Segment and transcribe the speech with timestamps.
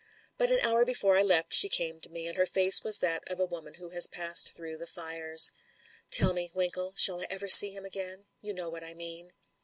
[0.35, 3.23] But an hour before I left she came to me, and her face was that
[3.29, 5.51] of a woman who has passed through the fires.
[6.09, 6.49] "Tell me.
[6.55, 8.25] Winkle, shall I ever see him again?
[8.41, 9.31] You know what I mean."